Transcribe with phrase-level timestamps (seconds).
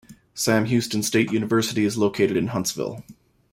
[0.33, 3.03] Sam Houston State University is located in Huntsville.